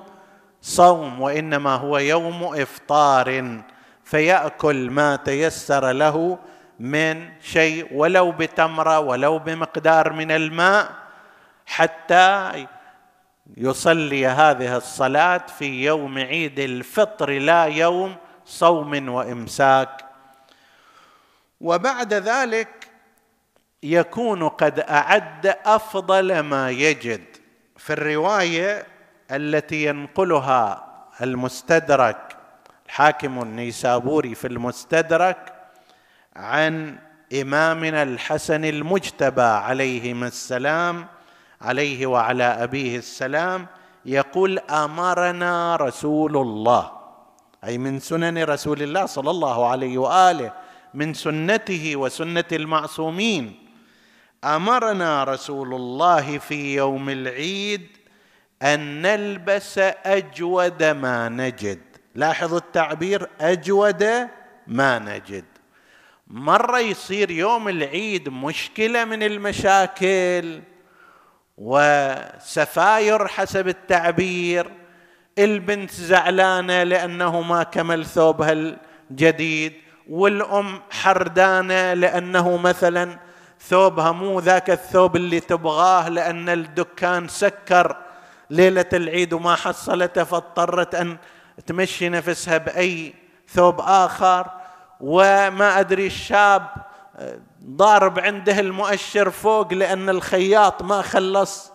[0.63, 3.61] صوم وإنما هو يوم إفطار
[4.05, 6.39] فيأكل ما تيسر له
[6.81, 10.91] من شيء ولو بتمرة ولو بمقدار من الماء
[11.67, 12.67] حتى
[13.57, 20.05] يصلي هذه الصلاة في يوم عيد الفطر لا يوم صوم وإمساك.
[21.61, 22.89] وبعد ذلك
[23.83, 27.25] يكون قد أعد أفضل ما يجد.
[27.77, 28.87] في الرواية
[29.31, 30.87] التي ينقلها
[31.23, 32.37] المستدرك
[32.87, 35.53] الحاكم النيسابوري في المستدرك
[36.37, 36.99] عن
[37.41, 41.07] إمامنا الحسن المجتبى عليهما السلام
[41.61, 43.67] عليه وعلى أبيه السلام
[44.07, 46.91] يقول أمرنا رسول الله.
[47.65, 50.53] أي من سنن رسول الله صلى الله عليه وآله
[50.95, 53.55] من سنته وسنة المعصومين.
[54.45, 58.00] أمرنا رسول الله في يوم العيد
[58.63, 61.81] أن نلبس أجود ما نجد.
[62.15, 64.29] لاحظوا التعبير أجود
[64.67, 65.45] ما نجد.
[66.27, 70.61] مرة يصير يوم العيد مشكلة من المشاكل
[71.59, 74.71] وسفاير حسب التعبير.
[75.39, 78.77] البنت زعلانة لأنه ما كمل ثوبها
[79.11, 79.73] الجديد.
[80.09, 83.19] والأم حردانة لأنه مثلا
[83.61, 87.97] ثوبها مو ذاك الثوب اللي تبغاه لأن الدكان سكر.
[88.51, 91.17] ليلة العيد وما حصلته فاضطرت أن
[91.67, 93.15] تمشي نفسها بأي
[93.49, 94.51] ثوب آخر.
[95.01, 96.69] وما أدري الشاب
[97.65, 101.73] ضارب عنده المؤشر فوق لأن الخياط ما خلص.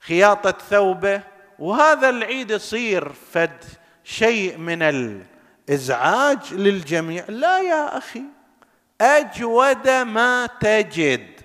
[0.00, 1.22] خياطة ثوبه.
[1.58, 3.64] وهذا العيد يصير فد
[4.04, 7.24] شيء من الإزعاج للجميع.
[7.28, 8.22] لا يا أخي
[9.00, 11.40] أجود ما تجد.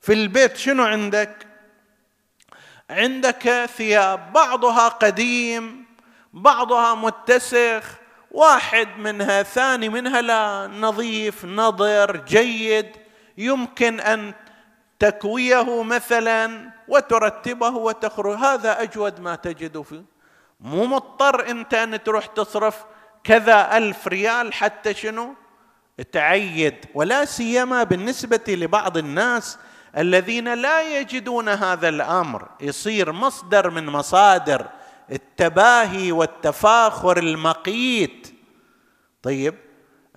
[0.00, 1.46] في البيت شنو عندك؟
[2.90, 5.84] عندك ثياب بعضها قديم
[6.32, 7.84] بعضها متسخ
[8.30, 12.90] واحد منها ثاني منها لا نظيف نضر جيد.
[13.38, 14.34] يمكن أن
[14.98, 18.36] تكويه مثلا وترتبه وتخرج.
[18.36, 20.04] هذا أجود ما تجد فيه
[20.60, 22.84] مو مضطر أنت أن تروح تصرف
[23.24, 25.34] كذا ألف ريال حتى شنو؟
[26.12, 26.74] تعيد.
[26.94, 29.58] ولا سيما بالنسبة لبعض الناس
[29.96, 34.66] الذين لا يجدون هذا الأمر يصير مصدر من مصادر
[35.12, 38.34] التباهي والتفاخر المقيت.
[39.22, 39.54] طيب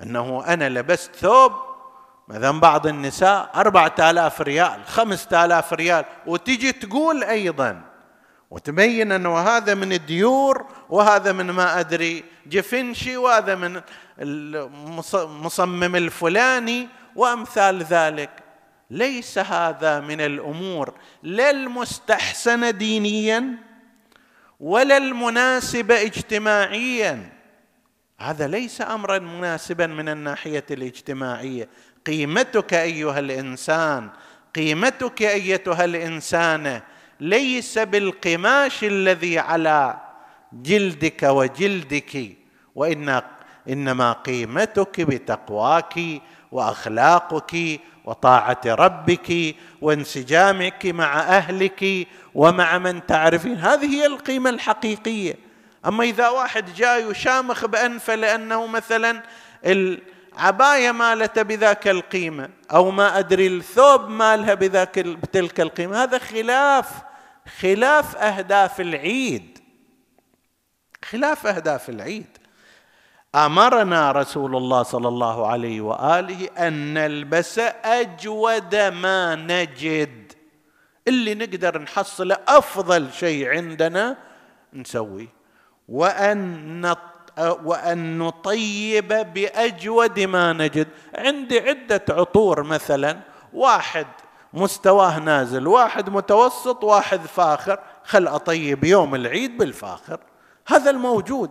[0.04, 1.52] أنه أنا لبست ثوب
[2.28, 7.82] مثلا بعض النساء أربعة آلاف ريال خمسة آلاف ريال وتجي تقول أيضا
[8.52, 13.82] وتبين أنه هذا من الديور وهذا من ما أدري جفنشي وهذا من
[14.20, 18.47] المصمم الفلاني وأمثال ذلك.
[18.90, 23.56] ليس هذا من الأمور لا المستحسنة دينيا
[24.60, 27.30] ولا المناسبة اجتماعيا.
[28.20, 31.70] هذا ليس امرا مناسبا من الناحية الاجتماعية.
[32.06, 34.10] قيمتك أيها الإنسان
[34.56, 36.82] قيمتك أيتها الانسانه
[37.20, 40.00] ليس بالقماش الذي على
[40.54, 42.38] جلدك وجلدك
[42.76, 43.22] وان
[43.70, 46.00] إنما قيمتك بتقواك
[46.52, 53.56] وأخلاقك وطاعة ربك وانسجامك مع أهلك ومع من تعرفين.
[53.58, 55.36] هذه هي القيمة الحقيقية.
[55.86, 59.24] أما إذا واحد جاي وشامخ بانفه لأنه مثلا
[59.66, 66.04] العباية مالته بذاك القيمة أو ما أدري الثوب مالها بذاك بتلك القيمة.
[66.04, 66.90] هذا خلاف
[67.60, 69.60] خلاف أهداف العيد.
[71.06, 72.38] خلاف أهداف العيد.
[73.36, 80.34] أمرنا رسول الله صلى الله عليه وآله أن نلبس أجود ما نجد.
[81.08, 84.18] اللي نقدر نحصله أفضل شيء عندنا
[84.74, 85.28] نسويه
[85.90, 86.96] وأن
[87.40, 90.88] وأن نطيب بأجود ما نجد.
[91.16, 93.20] عندي عدة عطور مثلا.
[93.54, 94.08] واحد
[94.54, 97.80] مستواه نازل واحد متوسط واحد فاخر.
[98.04, 100.20] خل أطيب يوم العيد بالفاخر.
[100.68, 101.50] هذا الموجود.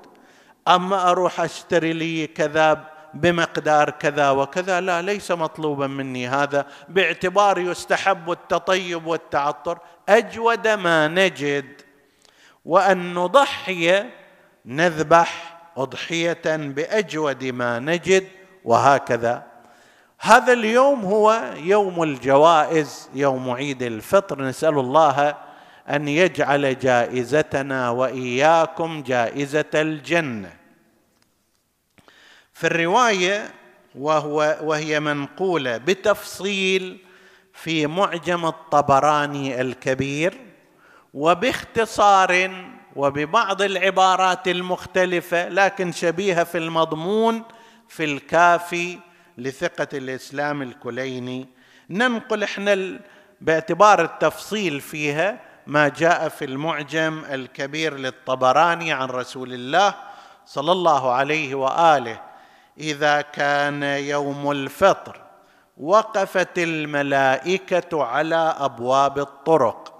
[0.69, 6.67] أما أروح أشتري لي كذا بمقدار كذا وكذا؟ لا ليس مطلوبا مني هذا.
[6.89, 9.79] باعتبار يستحب التطيب والتعطر.
[10.09, 11.83] أجود ما نجد.
[12.65, 14.05] وأن نضحي
[14.67, 18.29] نذبح أضحية بأجود ما نجد
[18.65, 19.43] وهكذا.
[20.19, 24.43] هذا اليوم هو يوم الجوائز يوم عيد الفطر.
[24.43, 25.35] نسأل الله
[25.91, 30.56] أن يجعل جائزتنا وإياكم جائزة الجنة.
[32.57, 33.51] في الرواية
[33.95, 36.99] وهو وهي منقولة بتفصيل
[37.53, 40.35] في معجم الطبراني الكبير
[41.15, 42.51] وباختصار
[42.97, 47.43] وببعض العبارات المختلفة لكن شبيهة في المضمون
[47.89, 48.99] في الكافي
[49.39, 51.49] لثقة الإسلام الكليني.
[51.91, 53.01] ننقل إحنا
[53.41, 59.95] باعتبار التفصيل فيها ما جاء في المعجم الكبير للطبراني عن رسول الله
[60.47, 62.26] صلى الله عليه وآله.
[62.79, 65.21] إذا كان يوم الفطر
[65.77, 69.93] وقفت الملائكة على أبواب الطرق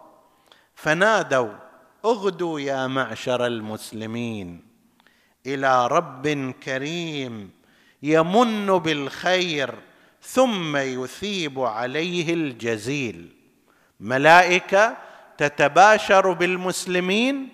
[0.75, 1.53] فنادوا
[2.05, 4.65] اغدوا يا معشر المسلمين
[5.47, 7.51] إلى رب كريم
[8.03, 9.75] يمن بالخير
[10.23, 13.33] ثم يثيب عليه الجزيل.
[14.01, 14.97] ملائكة
[15.39, 17.49] تتباشر بالمسلمين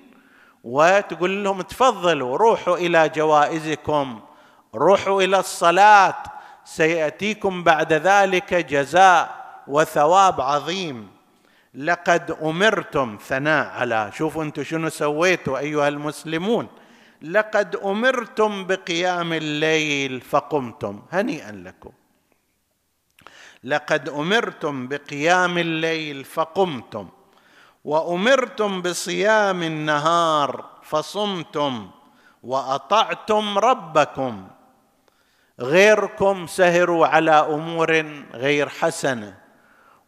[0.64, 4.20] وتقول لهم تفضلوا روحوا إلى جوائزكم.
[4.74, 6.22] روحوا إلى الصلاة.
[6.64, 11.08] سيأتيكم بعد ذلك جزاء وثواب عظيم.
[11.74, 16.68] لقد أمرتم ثناء على شوفوا أنتم شنو سويتوا أيها المسلمون.
[17.22, 21.90] لقد أمرتم بقيام الليل فقمتم هنيئا لكم.
[23.64, 27.08] لقد أمرتم بقيام الليل فقمتم.
[27.84, 31.90] وأمرتم بصيام النهار فصمتم.
[32.42, 34.48] وأطعتم ربكم.
[35.62, 38.02] غيركم سهروا على أمور
[38.34, 39.34] غير حسنة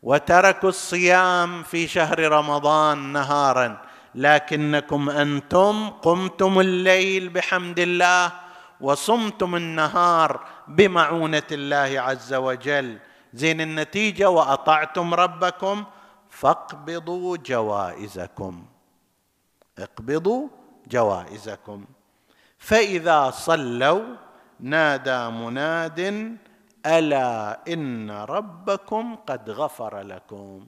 [0.03, 3.83] وتركوا الصيام في شهر رمضان نهارا.
[4.15, 8.33] لكنكم أنتم قمتم الليل بحمد الله
[8.81, 12.99] وصمتم النهار بمعونة الله عز وجل.
[13.35, 15.85] زين النتيجة وأطعتم ربكم
[16.31, 18.65] فاقبضوا جوائزكم.
[19.79, 20.49] اقبضوا
[20.87, 21.85] جوائزكم.
[22.59, 24.05] فإذا صلوا
[24.61, 26.01] نادى مناد
[26.87, 30.67] ألا إن ربكم قد غفر لكم.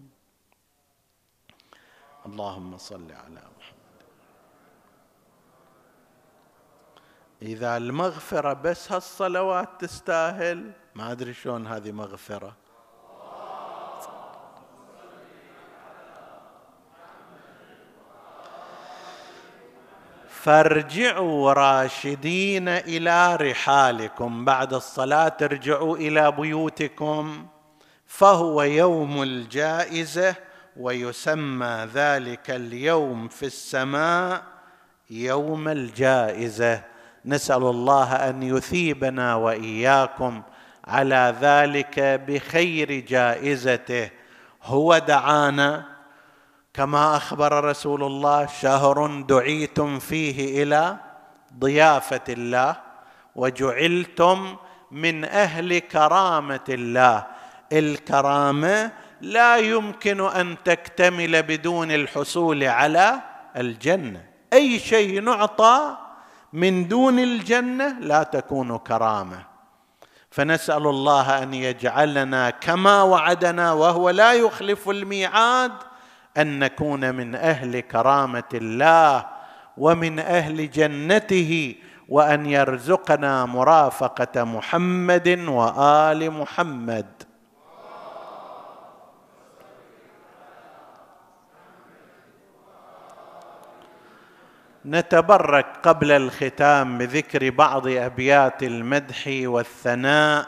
[2.27, 3.77] اللهم صل على محمد.
[7.43, 10.73] إذا المغفرة بس هالصلوات تستاهل.
[10.95, 12.66] ما أدري شلون هذه مغفرة.
[20.47, 24.45] فارجعوا راشدين إلى رحالكم.
[24.45, 27.47] بعد الصلاة ارجعوا إلى بيوتكم.
[28.07, 30.35] فهو يوم الجائزة
[30.77, 34.43] ويسمى ذلك اليوم في السماء
[35.11, 36.81] يوم الجائزة.
[37.25, 40.43] نسأل الله أن يثيبنا وإياكم
[40.85, 44.11] على ذلك بخير جائزته.
[44.63, 45.96] هو دعانا
[46.77, 50.97] كما أخبر رسول الله شهر دعيتم فيه إلى
[51.59, 52.77] ضيافة الله
[53.37, 54.57] وجعلتم
[54.91, 57.27] من أهل كرامة الله.
[57.73, 63.15] الكرامة لا يمكن أن تكتمل بدون الحصول على
[63.57, 64.25] الجنة.
[64.53, 65.97] أي شيء نعطى
[66.53, 69.43] من دون الجنة لا تكون كرامة.
[70.31, 75.73] فنسأل الله أن يجعلنا كما وعدنا وهو لا يخلف الميعاد
[76.39, 79.27] أن نكون من أهل كرامة الله
[79.77, 81.75] ومن أهل جنته
[82.09, 87.07] وأن يرزقنا مرافقة محمد وآل محمد.
[94.87, 100.47] نتبرك قبل الختام بذكر بعض أبيات المدح والثناء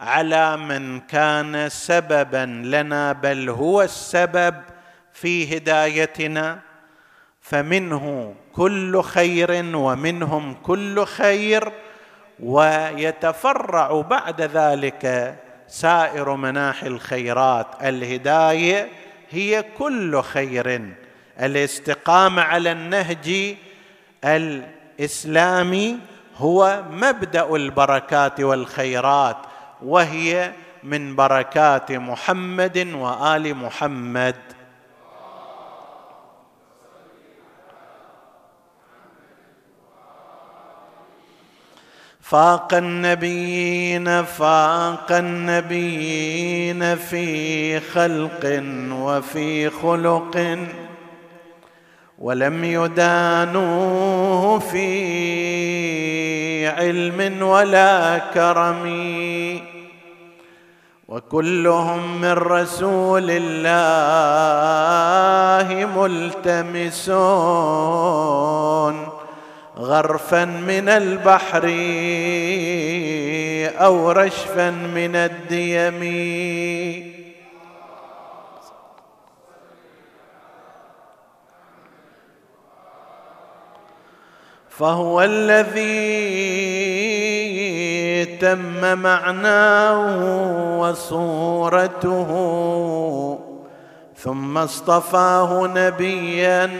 [0.00, 4.54] على من كان سببا لنا بل هو السبب
[5.12, 6.58] في هدايتنا
[7.40, 11.72] فمنه كل خير ومنهم كل خير
[12.40, 15.34] ويتفرع بعد ذلك
[15.68, 17.66] سائر مناحي الخيرات.
[17.82, 18.88] الهداية
[19.30, 20.94] هي كل خير.
[21.40, 23.56] الاستقامة على النهج
[24.24, 25.98] الإسلامي
[26.36, 29.36] هو مبدأ البركات والخيرات
[29.82, 30.52] وهي
[30.82, 34.36] من بركات محمد وآل محمد.
[42.32, 48.62] فاق النبيين فاق النبيين في خلق
[48.92, 50.58] وفي خلق
[52.18, 54.88] ولم يدانوه في
[56.68, 59.02] علم ولا كرم.
[61.08, 67.12] وكلهم من رسول الله ملتمسون.
[69.76, 71.64] غرفا من البحر
[73.84, 76.02] أو رشفا من الديم.
[84.68, 85.92] فهو الذي
[88.24, 92.30] تم معناه وصورته
[94.16, 96.70] ثم اصطفاه نبيا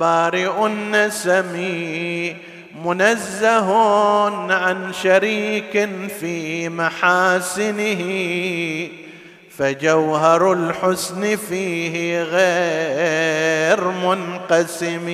[0.00, 1.52] بارئ النسم
[2.84, 3.70] منزه
[4.52, 5.88] عن شريك
[6.20, 8.02] في محاسنه
[9.58, 15.08] فجوهر الحسن فيه غير منقسم.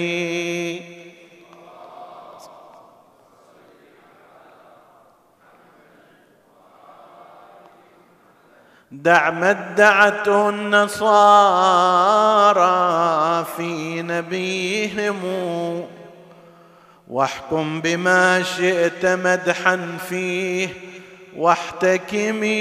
[9.06, 11.04] دع ما ادعته النصارى
[13.56, 15.20] في نبيهم.
[17.08, 20.68] واحكم بما شئت مدحا فيه
[21.36, 22.56] واحتكمي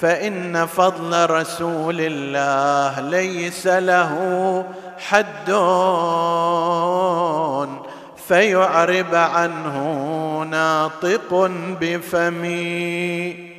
[0.00, 4.64] فإن فضل رسول الله ليس له
[4.98, 5.50] حد.
[8.28, 9.78] فيعرب عنه
[10.50, 11.50] ناطق
[11.80, 13.55] بفمي.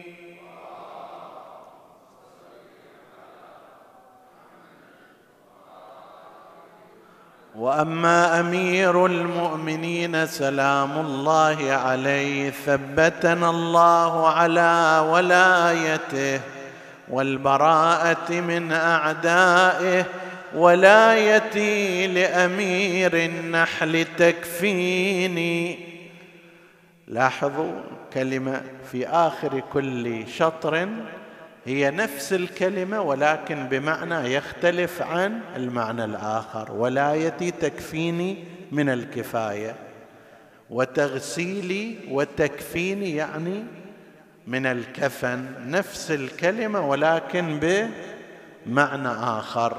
[7.57, 16.41] وأما أمير المؤمنين سلام الله عليه ثبتنا الله على ولايته
[17.09, 20.05] والبراءة من أعدائه
[20.55, 25.79] ولايتي لأمير النحل تكفيني.
[27.07, 27.81] لاحظوا
[28.13, 30.87] كلمة في آخر كل شطر.
[31.67, 38.37] هي نفس الكلمة ولكن بمعنى يختلف عن المعنى الآخر ولايتي تكفيني
[38.71, 39.75] من الكفاية.
[40.69, 43.63] وتغسيلي وتكفيني يعني
[44.47, 47.59] من الكفن نفس الكلمة ولكن
[48.65, 49.77] بمعنى آخر.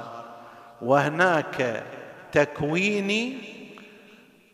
[0.82, 1.84] وهناك
[2.32, 3.36] تكويني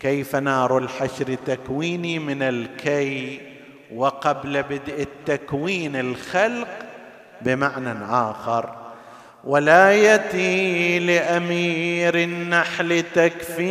[0.01, 3.41] كيف نار الحشر تكويني من الكي
[3.95, 6.84] وقبل بدء التكوين الخلق
[7.45, 8.71] بمعنى آخر.
[9.45, 13.65] ولايتي لأمير النحل تكفيني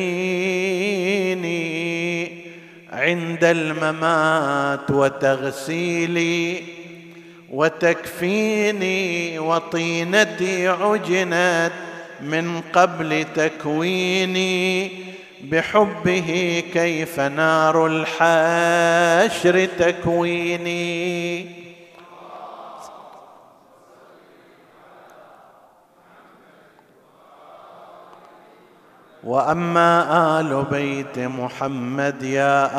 [2.92, 6.64] عند الممات وتغسيلي
[7.50, 11.72] وتكفيني وطينتي عجنت
[12.22, 14.92] من قبل تكويني
[15.44, 21.62] بحبه كيف نار الحشر تكويني.
[29.24, 32.70] وأما آل بيت محمد يا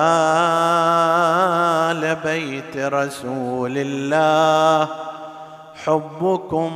[1.91, 4.89] آل بيت رسول الله
[5.85, 6.71] حبكم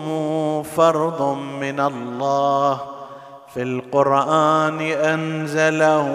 [0.63, 2.81] فرض من الله.
[3.55, 6.09] في القرآن أنزله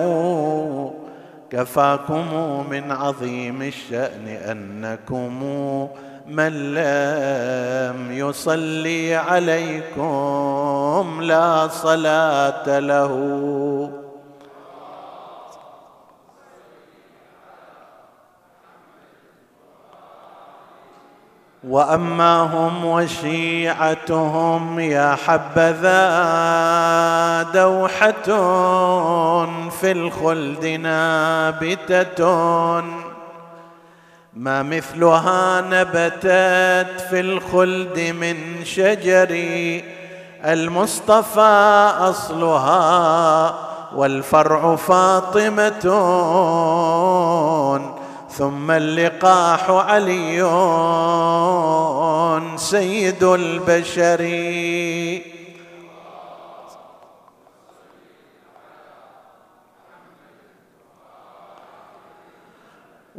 [1.49, 2.25] كفاكم
[2.69, 5.43] من عظيم الشأن أنكم
[6.27, 10.03] من لم يصلي عليكم
[11.21, 13.13] لا صلاة له.
[21.67, 26.03] وأما هم وشيعتهم يا حبذا
[27.53, 28.27] دوحة
[29.69, 32.23] في الخلد نابتة.
[34.35, 39.29] ما مثلها نبتت في الخلد من شجر
[40.45, 43.55] المصطفى أصلها
[43.95, 45.79] والفرع فاطمة.
[48.29, 50.43] ثم اللقاح علي
[52.57, 54.23] سيد البشر.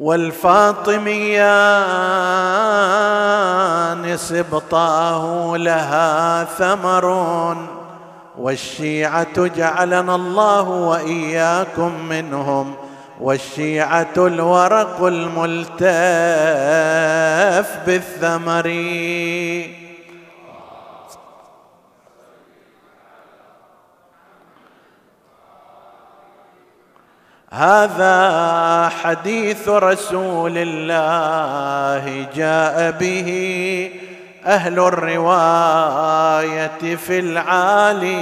[0.05, 1.47] والفاطميان
[4.17, 7.57] سبطاه لها ثمر
[8.39, 12.75] والشيعة جعلنا الله وإياكم منهم
[13.21, 15.79] والشيعة الورق الملتف
[17.87, 18.69] بالثمر.
[27.55, 33.31] هذا حديث رسول الله جاء به
[34.47, 36.17] أهل الرواية
[36.97, 38.13] في العالي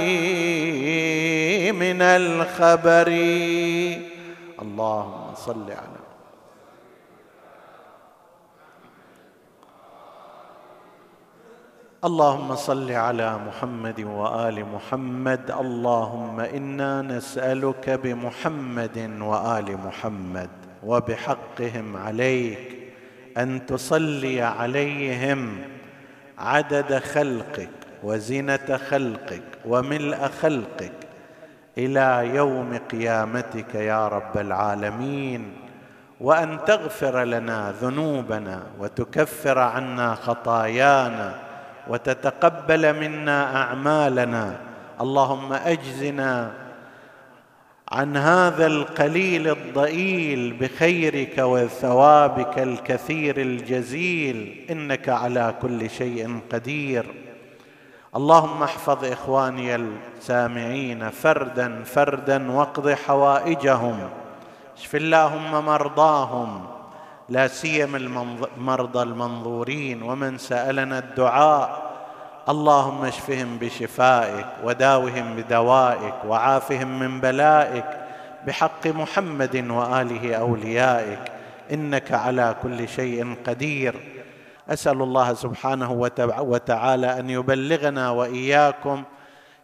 [1.71, 3.07] من الخبر.
[4.61, 5.92] اللهم صل على
[12.03, 15.51] اللهم صل على محمد وآل محمد.
[15.51, 20.49] اللهم إنا نسألك بمحمد وآل محمد
[20.83, 22.77] وبحقهم عليك
[23.37, 25.57] أن تصلي عليهم
[26.37, 27.69] عدد خلقك
[28.03, 30.99] وزنه خلقك وملء خلقك
[31.77, 35.53] إلى يوم قيامتك يا رب العالمين.
[36.21, 41.52] وأن تغفر لنا ذنوبنا وتكفر عنا خطايانا
[41.87, 44.57] وتتقبل منا أعمالنا.
[45.01, 46.51] اللهم أجزنا
[47.91, 54.65] عن هذا القليل الضئيل بخيرك وثوابك الكثير الجزيل.
[54.69, 57.05] إنك على كل شيء قدير.
[58.15, 64.09] اللهم احفظ إخواني السامعين فردا فردا واقض حوائجهم.
[64.77, 66.72] اشف اللهم مرضاهم.
[67.29, 67.97] لا سيما
[68.57, 71.93] المرضى المنظورين ومن سألنا الدعاء.
[72.49, 77.85] اللهم اشفهم بشفائك وداوهم بدوائك وعافهم من بلائك
[78.47, 81.19] بحق محمد وآله أوليائك.
[81.71, 83.95] إنك على كل شيء قدير.
[84.69, 85.91] أسأل الله سبحانه
[86.39, 89.03] وتعالى أن يبلغنا وإياكم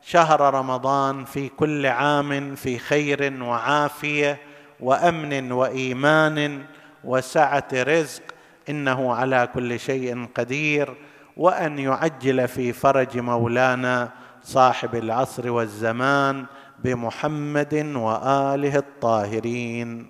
[0.02, 4.38] شهر رمضان في كل عام في خير وعافية
[4.80, 6.64] وأمن وإيمان.
[7.04, 8.24] وسعة رزق
[8.70, 10.96] إنه على كل شيء قدير
[11.38, 14.10] وأن يعجل في فرج مولانا
[14.44, 16.46] صاحب العصر والزمان
[16.84, 20.08] بمحمد وآله الطاهرين.